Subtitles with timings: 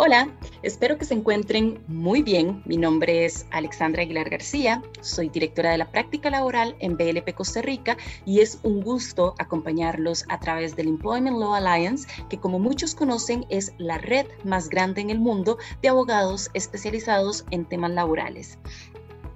[0.00, 0.30] Hola,
[0.62, 2.62] espero que se encuentren muy bien.
[2.66, 7.62] Mi nombre es Alexandra Aguilar García, soy directora de la práctica laboral en BLP Costa
[7.62, 12.94] Rica y es un gusto acompañarlos a través del Employment Law Alliance, que como muchos
[12.94, 18.56] conocen es la red más grande en el mundo de abogados especializados en temas laborales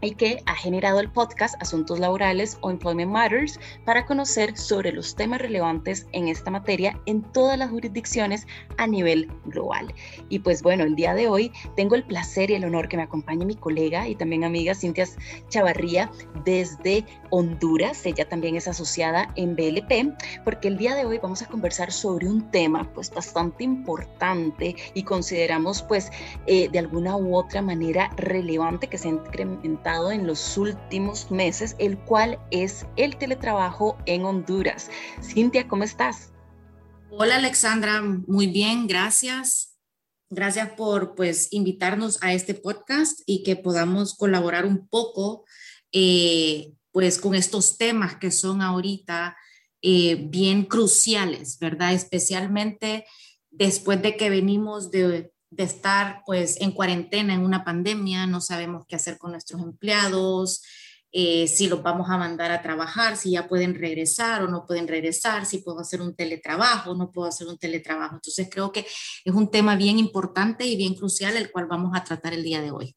[0.02, 5.14] y que ha generado el podcast Asuntos Laborales o Employment Matters para conocer sobre los
[5.14, 8.46] temas relevantes en esta materia en todas las jurisdicciones
[8.76, 9.94] a nivel global.
[10.29, 13.04] Y pues bueno, el día de hoy tengo el placer y el honor que me
[13.04, 15.07] acompañe mi colega y también amiga Cintia
[15.48, 16.10] Chavarría
[16.44, 18.04] desde Honduras.
[18.04, 22.26] Ella también es asociada en BLP, porque el día de hoy vamos a conversar sobre
[22.26, 26.10] un tema pues bastante importante y consideramos pues
[26.46, 31.76] eh, de alguna u otra manera relevante que se ha incrementado en los últimos meses,
[31.78, 34.91] el cual es el teletrabajo en Honduras.
[35.22, 36.32] Cintia, ¿cómo estás?
[37.10, 39.77] Hola Alexandra, muy bien, gracias.
[40.30, 45.44] Gracias por pues invitarnos a este podcast y que podamos colaborar un poco
[45.92, 49.36] eh, pues con estos temas que son ahorita
[49.82, 51.92] eh, bien cruciales, ¿verdad?
[51.92, 53.04] Especialmente
[53.50, 58.84] después de que venimos de de estar pues en cuarentena en una pandemia, no sabemos
[58.89, 60.62] qué hacer con nuestros empleados,
[61.14, 64.89] eh, si los vamos a mandar a trabajar, si ya pueden regresar o no pueden
[64.89, 68.14] regresar, si puedo hacer un teletrabajo, no puedo hacer un teletrabajo.
[68.14, 68.86] Entonces creo que
[69.25, 72.62] es un tema bien importante y bien crucial el cual vamos a tratar el día
[72.62, 72.97] de hoy.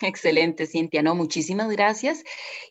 [0.00, 1.02] Excelente, Cintia.
[1.02, 2.24] No, muchísimas gracias.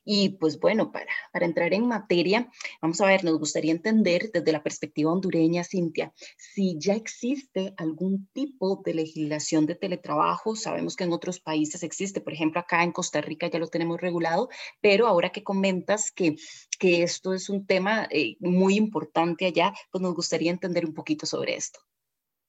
[0.03, 2.49] Y pues bueno, para, para entrar en materia,
[2.81, 8.27] vamos a ver, nos gustaría entender desde la perspectiva hondureña, Cintia, si ya existe algún
[8.33, 10.55] tipo de legislación de teletrabajo.
[10.55, 13.99] Sabemos que en otros países existe, por ejemplo, acá en Costa Rica ya lo tenemos
[14.01, 14.49] regulado,
[14.81, 16.35] pero ahora que comentas que,
[16.79, 21.25] que esto es un tema eh, muy importante allá, pues nos gustaría entender un poquito
[21.25, 21.79] sobre esto.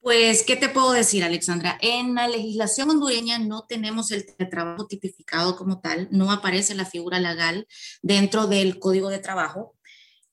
[0.04, 1.78] Pues, ¿qué te puedo decir, Alexandra?
[1.80, 7.18] En la legislación hondureña no tenemos el trabajo tipificado como tal, no aparece la figura
[7.18, 7.66] legal
[8.02, 9.74] dentro del Código de Trabajo.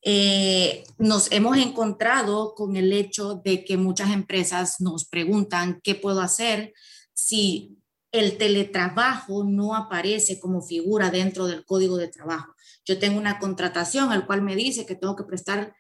[0.02, 6.20] Eh, nos hemos encontrado con el hecho de que muchas empresas nos preguntan qué puedo
[6.20, 6.74] hacer
[7.14, 7.78] si
[8.12, 12.54] el teletrabajo no aparece como figura dentro del Código de Trabajo.
[12.84, 15.74] Yo tengo una contratación al cual me dice que tengo que prestar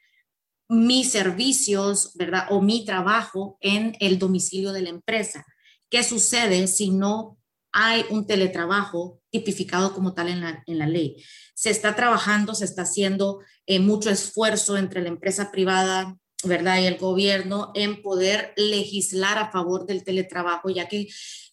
[0.72, 2.48] mis servicios, ¿verdad?
[2.50, 5.46] O mi trabajo en el domicilio de la empresa.
[5.90, 7.38] ¿Qué sucede si no
[7.74, 11.22] hay un teletrabajo tipificado como tal en la, en la ley?
[11.56, 16.80] Se está trabajando, se está haciendo eh, mucho esfuerzo entre la empresa privada, ¿verdad?
[16.80, 21.10] Y el gobierno en poder legislar a favor del teletrabajo, ya que,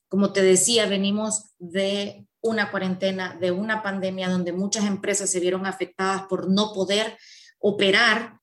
[0.06, 5.66] como te decía, venimos de una cuarentena, de una pandemia donde muchas empresas se vieron
[5.66, 7.18] afectadas por no poder
[7.58, 8.38] operar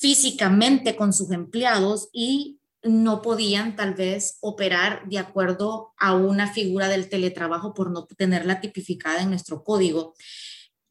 [0.00, 6.88] físicamente con sus empleados y no podían tal vez operar de acuerdo a una figura
[6.88, 10.14] del teletrabajo por no tenerla tipificada en nuestro código.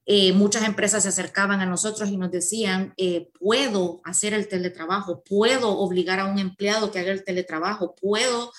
[0.05, 5.23] Eh, muchas empresas se acercaban a nosotros y nos decían, eh, puedo hacer el teletrabajo,
[5.23, 8.51] puedo obligar a un empleado que haga el teletrabajo, puedo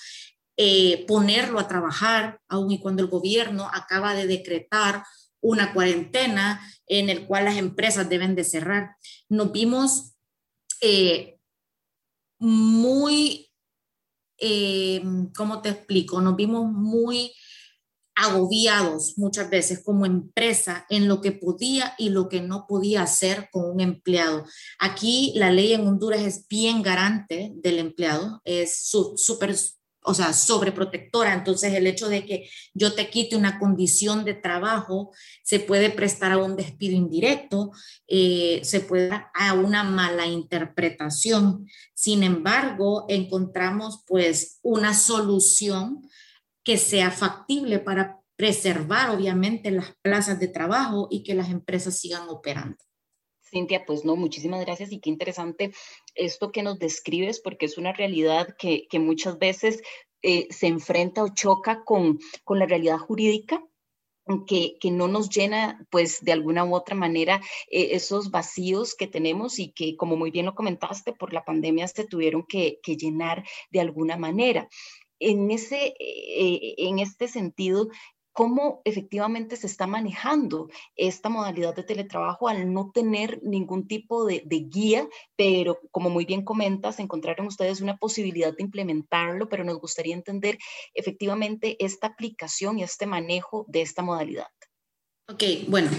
[0.57, 5.03] eh, ponerlo a trabajar, aun y cuando el gobierno acaba de decretar
[5.39, 8.95] una cuarentena en el cual las empresas deben de cerrar.
[9.27, 10.10] Nos vimos
[10.81, 11.39] eh,
[12.39, 13.51] muy,
[14.37, 15.01] eh,
[15.35, 16.19] ¿cómo te explico?
[16.21, 17.31] Nos vimos muy
[18.15, 23.49] agobiados muchas veces como empresa en lo que podía y lo que no podía hacer
[23.51, 24.45] con un empleado.
[24.79, 29.55] Aquí la ley en Honduras es bien garante del empleado, es súper
[30.03, 31.33] o sea, sobreprotectora.
[31.33, 35.11] Entonces, el hecho de que yo te quite una condición de trabajo
[35.43, 37.71] se puede prestar a un despido indirecto,
[38.07, 41.67] eh, se puede a una mala interpretación.
[41.93, 46.01] Sin embargo, encontramos pues una solución
[46.63, 52.27] que sea factible para preservar, obviamente, las plazas de trabajo y que las empresas sigan
[52.27, 52.77] operando.
[53.51, 55.73] Cintia, pues no, muchísimas gracias y qué interesante
[56.15, 59.81] esto que nos describes porque es una realidad que, muchas veces
[60.21, 63.61] eh, se enfrenta o choca con, la realidad jurídica
[64.47, 69.59] que, no nos llena, pues, de alguna u otra manera eh, esos vacíos que tenemos
[69.59, 73.43] y que, como muy bien lo comentaste, por la pandemia se tuvieron que, que llenar
[73.69, 74.69] de alguna manera.
[75.19, 77.89] En, ese, eh, en este sentido,
[78.33, 84.43] cómo efectivamente se está manejando esta modalidad de teletrabajo al no tener ningún tipo de,
[84.45, 90.15] guía, pero como muy bien comentas, encontraron ustedes una posibilidad de implementarlo, pero nos gustaría
[90.15, 90.57] entender
[90.93, 94.47] efectivamente esta aplicación y este manejo de esta modalidad.
[95.27, 95.89] Ok, bueno,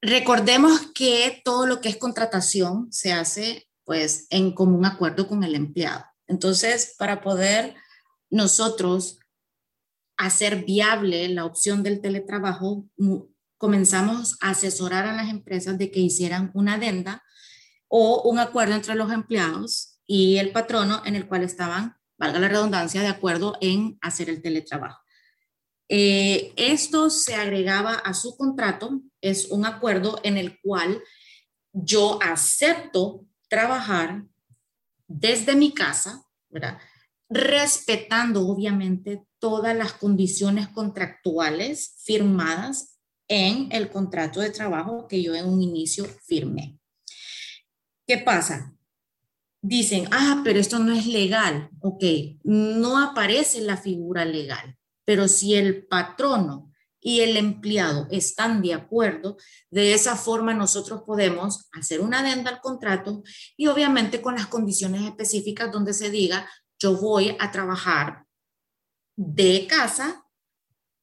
[0.00, 5.54] recordemos que todo lo que es contratación se hace pues en común acuerdo con el
[5.54, 6.04] empleado.
[6.28, 7.74] Entonces, para poder
[8.30, 9.18] nosotros
[10.16, 12.86] hacer viable la opción del teletrabajo,
[13.58, 17.22] comenzamos a asesorar a las empresas de que hicieran una adenda
[17.88, 22.48] o un acuerdo entre los empleados y el patrono en el cual estaban, valga la
[22.48, 25.00] redundancia, de acuerdo en hacer el teletrabajo.
[25.88, 31.02] Eh, esto se agregaba a su contrato, es un acuerdo en el cual
[31.72, 34.24] yo acepto trabajar
[35.06, 36.78] desde mi casa, ¿verdad?
[37.32, 45.46] respetando obviamente todas las condiciones contractuales firmadas en el contrato de trabajo que yo en
[45.46, 46.78] un inicio firmé.
[48.06, 48.72] ¿Qué pasa?
[49.60, 51.70] Dicen, ah, pero esto no es legal.
[51.80, 52.04] Ok,
[52.44, 59.38] no aparece la figura legal, pero si el patrono y el empleado están de acuerdo,
[59.72, 63.24] de esa forma nosotros podemos hacer una adenda al contrato
[63.56, 66.48] y obviamente con las condiciones específicas donde se diga
[66.78, 68.24] yo voy a trabajar
[69.24, 70.24] de casa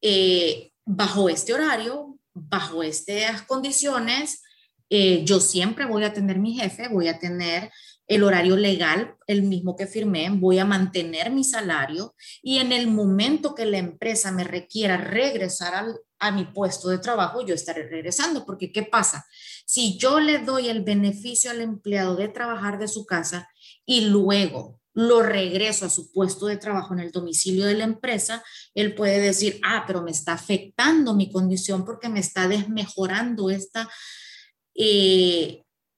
[0.02, 4.42] eh, bajo este horario, bajo estas condiciones.
[4.90, 7.72] Eh, yo siempre voy a tener mi jefe, voy a tener
[8.08, 12.88] el horario legal, el mismo que firmé, voy a mantener mi salario y en el
[12.88, 15.86] momento que la empresa me requiera regresar
[16.18, 19.28] a mi puesto de trabajo, yo estaré regresando, porque ¿qué pasa?
[19.66, 23.48] Si yo le doy el beneficio al empleado de trabajar de su casa
[23.86, 28.44] y luego lo regreso a su puesto de trabajo en el domicilio de la empresa,
[28.76, 33.80] él puede decir, ah, pero me está afectando mi condición porque me está desmejorando este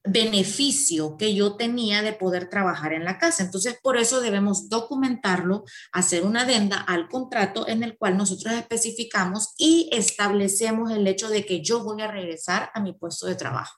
[0.03, 3.42] beneficio que yo tenía de poder trabajar en la casa.
[3.42, 9.56] Entonces, por eso debemos documentarlo, hacer una adenda al contrato en el cual nosotros especificamos
[9.57, 13.77] y establecemos el hecho de que yo voy a regresar a mi puesto de trabajo.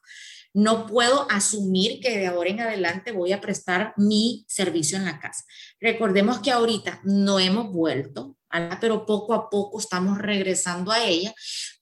[0.54, 5.20] No puedo asumir que de ahora en adelante voy a prestar mi servicio en la
[5.20, 5.44] casa.
[5.80, 8.38] Recordemos que ahorita no hemos vuelto,
[8.80, 11.34] pero poco a poco estamos regresando a ella.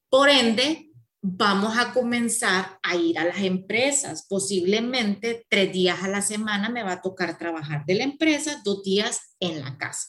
[0.10, 0.92] Por ende,
[1.22, 4.26] vamos a comenzar a ir a las empresas.
[4.28, 8.84] Posiblemente tres días a la semana me va a tocar trabajar de la empresa, dos
[8.84, 10.08] días en la casa.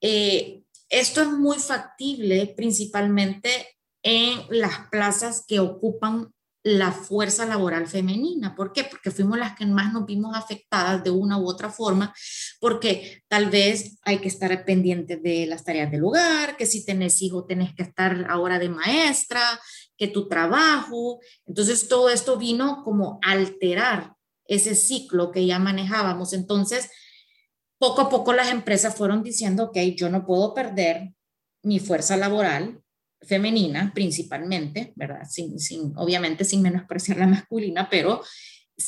[0.00, 3.50] Eh, esto es muy factible principalmente
[4.02, 8.54] en las plazas que ocupan la fuerza laboral femenina.
[8.54, 8.84] ¿Por qué?
[8.84, 12.14] Porque fuimos las que más nos vimos afectadas de una u otra forma,
[12.60, 17.22] porque tal vez hay que estar pendientes de las tareas del hogar, que si tenés
[17.22, 19.40] hijo tenés que estar ahora de maestra,
[19.96, 21.20] que tu trabajo.
[21.46, 24.14] Entonces todo esto vino como alterar
[24.44, 26.32] ese ciclo que ya manejábamos.
[26.32, 26.90] Entonces,
[27.78, 31.14] poco a poco las empresas fueron diciendo, ok, yo no puedo perder
[31.62, 32.82] mi fuerza laboral,
[33.22, 35.28] femenina principalmente, ¿verdad?
[35.28, 38.22] Sin, sin, obviamente sin menospreciar la masculina, pero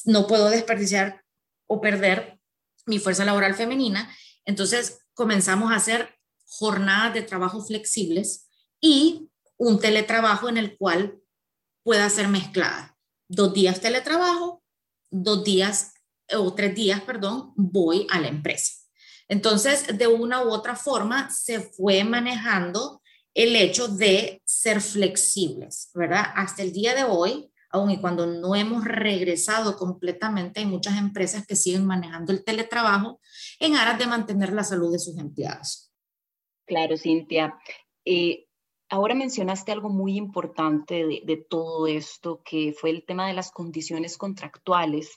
[0.05, 1.23] no puedo desperdiciar
[1.67, 2.39] o perder
[2.87, 4.11] mi fuerza laboral femenina.
[4.45, 8.49] Entonces comenzamos a hacer jornadas de trabajo flexibles
[8.81, 11.19] y un teletrabajo en el cual
[11.85, 12.97] pueda ser mezclada.
[13.29, 14.63] Dos días teletrabajo,
[15.11, 15.95] dos días
[16.35, 18.73] o tres días, perdón, voy a la empresa.
[19.29, 23.02] Entonces, de una u otra forma, se fue manejando
[23.35, 26.27] el hecho de ser flexibles, ¿verdad?
[26.35, 31.47] Hasta el día de hoy, aun y cuando no hemos regresado completamente, hay muchas empresas
[31.47, 33.21] que siguen manejando el teletrabajo
[33.59, 35.91] en aras de mantener la salud de sus empleados.
[36.67, 37.59] Claro, Cintia.
[38.05, 38.47] Eh,
[38.93, 44.19] Ahora mencionaste algo muy importante de, todo esto, que fue el tema de las condiciones
[44.19, 45.11] contractuales.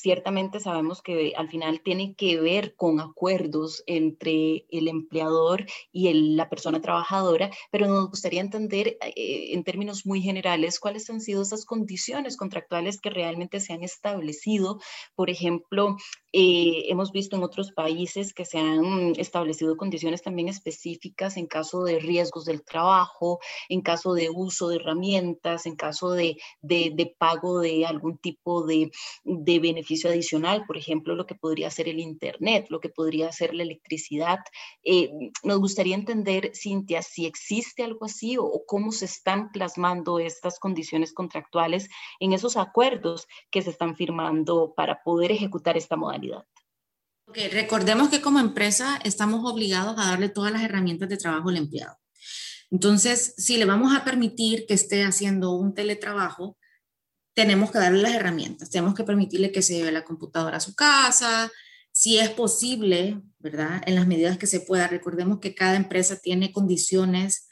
[0.00, 6.48] Ciertamente sabemos que al final tiene que ver con acuerdos entre el empleador y la
[6.48, 11.64] persona trabajadora, pero nos gustaría entender eh, en términos muy generales cuáles han sido esas
[11.64, 14.78] condiciones contractuales que realmente se han establecido.
[15.16, 15.96] Por ejemplo,
[16.32, 21.82] eh, hemos visto en otros países que se han establecido condiciones también específicas en caso
[21.82, 27.58] de riesgos del trabajo, en caso de uso de herramientas, en caso de, de, pago
[27.58, 28.92] de algún tipo de,
[29.24, 33.54] de, beneficio adicional, por ejemplo, lo que podría ser el Internet, lo que podría ser
[33.54, 34.38] la electricidad.
[34.84, 35.10] Eh,
[35.42, 40.58] nos gustaría entender, Cintia, si existe algo así o, o cómo se están plasmando estas
[40.58, 41.88] condiciones contractuales
[42.20, 46.44] en esos acuerdos que se están firmando para poder ejecutar esta modalidad.
[47.52, 51.98] Recordemos que como empresa estamos obligados a darle todas las herramientas de trabajo al empleado.
[52.70, 56.57] Entonces, si le vamos a permitir que esté haciendo un teletrabajo,
[57.38, 60.74] tenemos que darle las herramientas, tenemos que permitirle que se lleve la computadora a su
[60.74, 61.48] casa,
[61.92, 63.80] si es posible, ¿verdad?
[63.86, 64.88] En las medidas que se pueda.
[64.88, 67.48] Recordemos que cada empresa tiene condiciones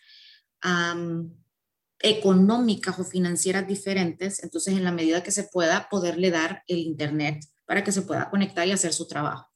[2.01, 7.45] económicas o financieras diferentes, entonces en la medida que se pueda, poderle dar el Internet
[7.65, 9.49] para que se pueda conectar y hacer su trabajo.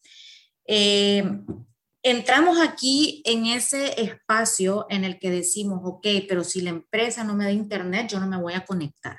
[0.65, 1.25] Eh,
[2.05, 7.35] entramos aquí en ese espacio en el que decimos, ok, pero si la empresa no
[7.35, 9.19] me da internet, yo no me voy a conectar.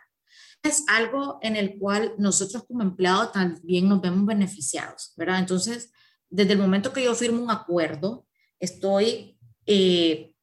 [0.63, 5.39] Es algo en el cual nosotros como empleados también nos vemos beneficiados, ¿verdad?
[5.39, 5.91] Entonces,
[6.29, 8.25] desde el momento que yo firmo un acuerdo,
[8.59, 10.33] estoy eh,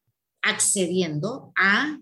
[0.42, 1.98] accediendo a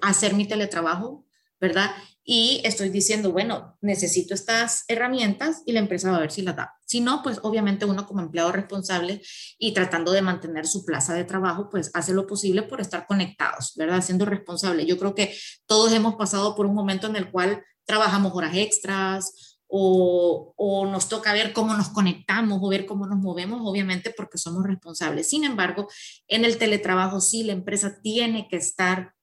[0.00, 1.26] hacer mi teletrabajo,
[1.60, 1.90] ¿verdad?
[2.24, 6.56] Y estoy diciendo, bueno, necesito estas herramientas y la empresa va a ver si las
[6.56, 6.74] da.
[6.86, 9.22] Si no, pues obviamente uno como empleado responsable
[9.58, 13.72] y tratando de mantener su plaza de trabajo, pues hace lo posible por estar conectados,
[13.76, 14.02] ¿verdad?
[14.02, 14.86] Siendo responsable.
[14.86, 15.34] Yo creo que
[15.66, 21.08] todos hemos pasado por un momento en el cual trabajamos horas extras o, o nos
[21.08, 25.28] toca ver cómo nos conectamos o ver cómo nos movemos, obviamente porque somos responsables.
[25.28, 25.88] Sin embargo,
[26.28, 29.14] en el teletrabajo sí la empresa tiene que estar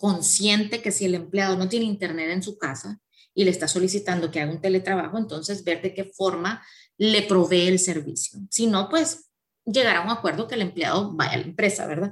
[0.00, 2.98] consciente que si el empleado no tiene internet en su casa
[3.34, 6.64] y le está solicitando que haga un teletrabajo, entonces ver de qué forma
[6.96, 8.40] le provee el servicio.
[8.50, 9.30] Si no, pues
[9.66, 12.10] llegar a un acuerdo que el empleado vaya a la empresa, ¿verdad?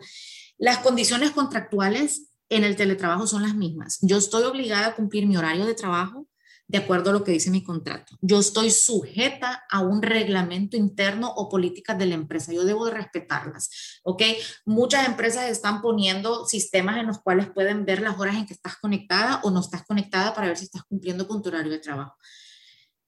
[0.59, 3.99] Las condiciones contractuales en el teletrabajo son las mismas.
[4.03, 6.29] Yo estoy obligada a cumplir mi horario de trabajo,
[6.69, 8.17] de acuerdo a lo que dice mi contrato.
[8.21, 12.53] Yo estoy sujeta a un reglamento interno o políticas de la empresa.
[12.53, 14.23] Yo debo de respetarlas, ¿ok?
[14.67, 18.77] Muchas empresas están poniendo sistemas en los cuales pueden ver las horas en que estás
[18.77, 22.15] conectada o no estás conectada para ver si estás cumpliendo con tu horario de trabajo.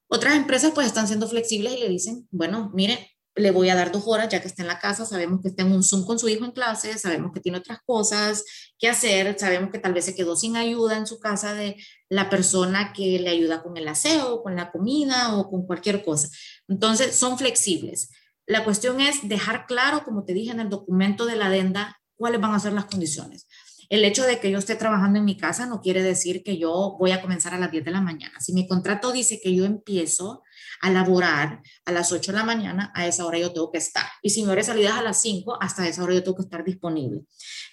[0.09, 3.93] Otras empresas pues están siendo flexibles y le dicen, bueno, mire, le voy a dar
[3.93, 6.19] dos horas ya que está en la casa, sabemos que está en un Zoom con
[6.19, 8.45] su hijo en clase, sabemos que tiene otras cosas
[8.79, 11.77] que hacer, sabemos que tal vez se quedó sin ayuda en su casa de
[12.09, 16.29] la persona que le ayuda con el aseo, con la comida o con cualquier cosa.
[16.69, 18.11] Entonces, son flexibles.
[18.47, 22.41] La cuestión es dejar claro, como te dije en el documento de la adenda, cuáles
[22.41, 23.47] van a ser las condiciones.
[23.89, 26.97] El hecho de que yo esté trabajando en mi casa no quiere decir que yo
[26.99, 28.39] voy a comenzar a las 10 de la mañana.
[28.41, 30.43] Si mi contrato dice que yo empiezo
[30.81, 34.07] a laborar a las 8 de la mañana, a esa hora yo tengo que estar.
[34.23, 36.43] Y si mi hora de salida a las 5, hasta esa hora yo tengo que
[36.43, 37.23] estar disponible.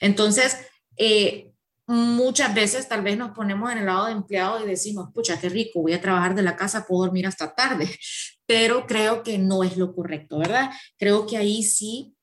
[0.02, 0.58] Entonces,
[0.98, 1.52] eh,
[1.88, 5.50] muchas veces tal vez nos ponemos en el lado de empleado y decimos, pucha, qué
[5.50, 7.90] rico, voy a trabajar de la casa, puedo dormir hasta tarde,
[8.46, 10.70] pero creo que no es lo correcto, ¿verdad?
[10.98, 12.14] Creo que ahí sí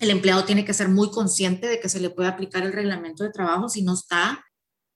[0.00, 3.24] el empleado tiene que ser muy consciente de que se le puede aplicar el reglamento
[3.24, 4.44] de trabajo si no está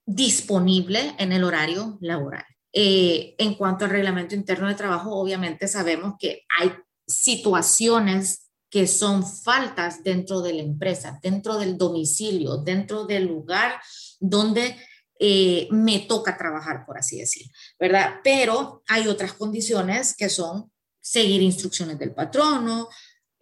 [0.05, 2.45] disponible en el horario laboral.
[2.73, 6.73] Eh, en cuanto al reglamento interno de trabajo, obviamente sabemos que hay
[7.07, 13.81] situaciones que son faltas dentro de la empresa, dentro del domicilio, dentro del lugar
[14.21, 14.77] donde
[15.19, 18.21] eh, me toca trabajar, por así decir, ¿verdad?
[18.23, 22.89] Pero hay otras condiciones que son seguir instrucciones del patrono,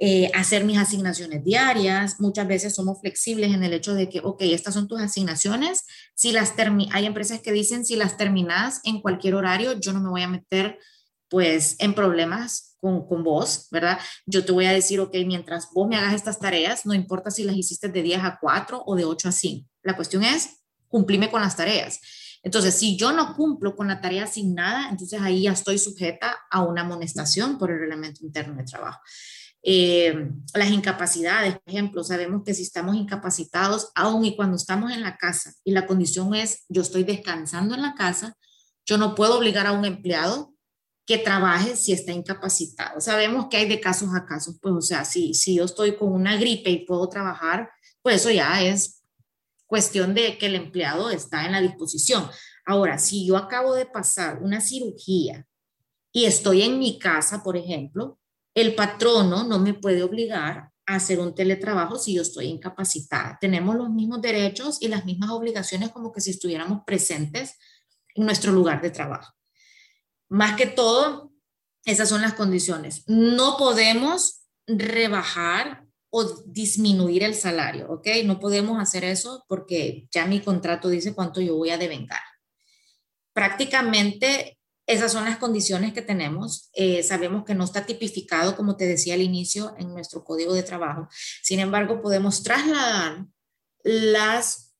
[0.00, 2.20] eh, hacer mis asignaciones diarias.
[2.20, 5.84] Muchas veces somos flexibles en el hecho de que, ok, estas son tus asignaciones.
[6.14, 6.54] Si las
[6.92, 10.28] hay empresas que dicen, si las terminas en cualquier horario, yo no me voy a
[10.28, 10.78] meter
[11.28, 13.98] pues en problemas con, con, vos, ¿verdad?
[14.24, 17.42] Yo te voy a decir, ok, mientras vos me hagas estas tareas, no importa si
[17.42, 19.68] las hiciste de 10 a 4 o de 8 a 5.
[19.82, 22.00] La cuestión es cumplirme con las tareas.
[22.42, 26.62] Entonces, si yo no cumplo con la tarea asignada, entonces ahí ya estoy sujeta a
[26.62, 29.00] una amonestación por el reglamento interno de trabajo.
[29.62, 35.02] Eh, las incapacidades, por ejemplo, sabemos que si estamos incapacitados, aún y cuando estamos en
[35.02, 38.36] la casa y la condición es yo estoy descansando en la casa,
[38.86, 40.54] yo no puedo obligar a un empleado
[41.04, 43.00] que trabaje si está incapacitado.
[43.00, 46.12] Sabemos que hay de casos a casos, pues o sea, si, si yo estoy con
[46.12, 47.70] una gripe y puedo trabajar,
[48.02, 49.02] pues eso ya es
[49.66, 52.28] cuestión de que el empleado está en la disposición.
[52.64, 55.46] Ahora, si yo acabo de pasar una cirugía
[56.12, 58.17] y estoy en mi casa, por ejemplo,
[58.60, 63.38] el patrono no me puede obligar a hacer un teletrabajo si yo estoy incapacitada.
[63.40, 67.56] Tenemos los mismos derechos y las mismas obligaciones como que si estuviéramos presentes
[68.14, 69.32] en nuestro lugar de trabajo.
[70.28, 71.32] Más que todo,
[71.84, 73.04] esas son las condiciones.
[73.06, 78.08] No podemos rebajar o disminuir el salario, ¿ok?
[78.24, 82.22] No podemos hacer eso porque ya mi contrato dice cuánto yo voy a devengar.
[83.32, 84.57] Prácticamente
[84.88, 86.70] esas son las condiciones que tenemos.
[86.72, 90.62] Eh, sabemos que no está tipificado, como te decía al inicio, en nuestro código de
[90.62, 91.08] trabajo.
[91.42, 93.26] Sin embargo, podemos trasladar
[93.82, 94.74] las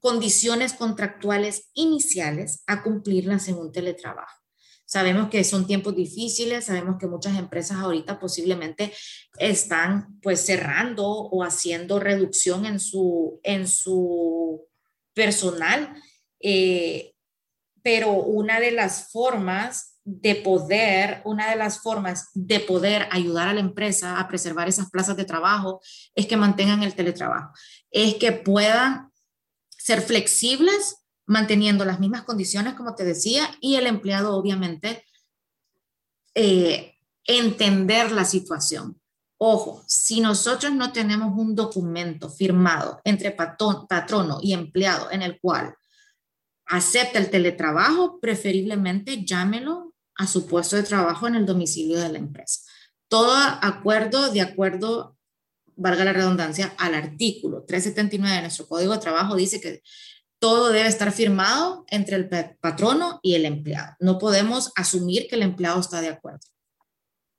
[0.00, 4.42] condiciones contractuales iniciales a cumplirlas en un teletrabajo.
[4.86, 8.90] Sabemos que son tiempos difíciles, sabemos que muchas empresas ahorita posiblemente
[9.38, 14.66] están pues cerrando o haciendo reducción en su, en su
[15.12, 15.94] personal.
[16.40, 17.15] Eh,
[17.86, 23.54] pero una de las formas de poder, una de las formas de poder ayudar a
[23.54, 25.80] la empresa a preservar esas plazas de trabajo
[26.12, 27.52] es que mantengan el teletrabajo,
[27.92, 29.12] es que puedan
[29.70, 35.04] ser flexibles manteniendo las mismas condiciones, como te decía, y el empleado obviamente
[36.34, 39.00] eh, entender la situación.
[39.38, 45.76] Ojo, si nosotros no tenemos un documento firmado entre patrono y empleado en el cual
[46.66, 52.18] acepta el teletrabajo, preferiblemente llámelo a su puesto de trabajo en el domicilio de la
[52.18, 52.60] empresa.
[53.08, 55.16] Todo acuerdo de acuerdo,
[55.76, 59.82] valga la redundancia, al artículo 379 de nuestro Código de Trabajo dice que
[60.38, 62.28] todo debe estar firmado entre el
[62.60, 63.94] patrono y el empleado.
[64.00, 66.40] No podemos asumir que el empleado está de acuerdo.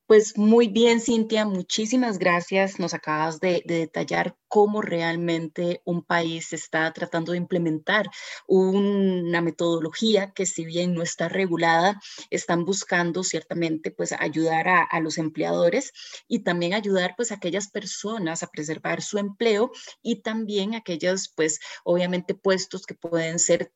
[0.07, 2.79] Pues muy bien, Cintia, muchísimas gracias.
[2.79, 8.09] Nos acabas de, detallar cómo realmente un país está tratando de implementar
[8.47, 11.99] una metodología que si bien no está regulada,
[12.29, 15.93] están buscando ciertamente pues ayudar a, los empleadores
[16.27, 21.59] y también ayudar pues a aquellas personas a preservar su empleo y también aquellos pues
[21.83, 23.71] obviamente puestos que pueden ser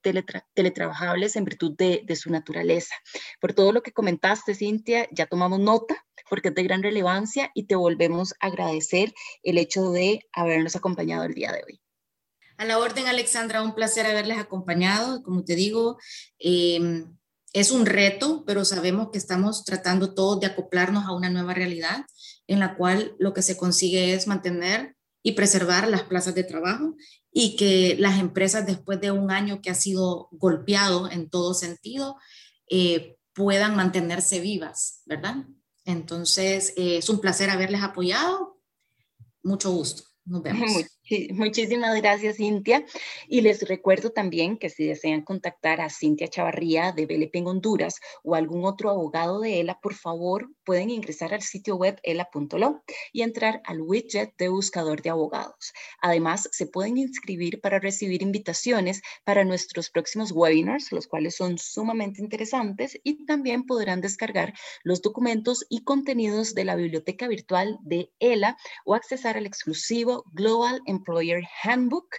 [0.53, 2.95] teletrabajables en virtud de, de su naturaleza.
[3.39, 7.65] Por todo lo que comentaste, Cintia, ya tomamos nota porque es de gran relevancia y
[7.65, 9.13] te volvemos a agradecer
[9.43, 10.29] el hecho de
[10.61, 11.81] habernos acompañado el día de hoy.
[12.57, 15.23] A la orden, Alexandra, un placer haberles acompañado.
[15.23, 15.97] Como te digo,
[16.37, 17.17] em,
[17.53, 22.05] es un reto, pero sabemos que estamos tratando todos de acoplarnos a una nueva realidad
[22.47, 26.95] en la cual lo que se consigue es mantener y preservar las plazas de trabajo
[27.31, 32.17] y que las empresas después de un año que ha sido golpeado en todo sentido
[32.69, 35.45] eh, puedan mantenerse vivas, ¿verdad?
[35.85, 38.59] Entonces, eh, es un placer haberles apoyado.
[39.43, 40.10] Mucho gusto.
[40.25, 40.43] Nos
[41.09, 41.37] vemos.
[41.37, 42.85] Muchísimas gracias, Cintia.
[43.27, 48.35] Y les recuerdo también que si desean contactar a Cintia Chavarría de BLP Honduras o
[48.35, 53.61] algún otro abogado de ELA, por favor, pueden ingresar al sitio web ela.lo y entrar
[53.65, 55.73] al widget de buscador de abogados.
[56.01, 62.21] Además, se pueden inscribir para recibir invitaciones para nuestros próximos webinars, los cuales son sumamente
[62.21, 64.53] interesantes y también podrán descargar
[64.83, 70.81] los documentos y contenidos de la biblioteca virtual de ELA o accesar al exclusivo Global
[71.01, 72.17] Employer Handbook.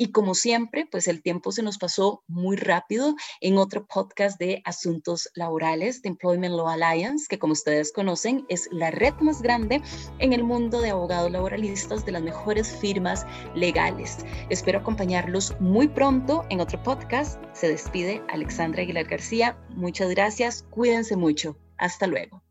[0.00, 4.62] Y como siempre, pues el tiempo se nos pasó muy rápido en otro podcast de
[4.64, 9.82] asuntos laborales de Employment Law Alliance, que como ustedes conocen es la red más grande
[10.20, 14.18] en el mundo de abogados laboralistas de las mejores firmas legales.
[14.50, 17.42] Espero acompañarlos muy pronto en otro podcast.
[17.52, 19.58] Se despide Alexandra Aguilar García.
[19.70, 20.64] Muchas gracias.
[20.70, 21.56] Cuídense mucho.
[21.76, 22.47] Hasta luego.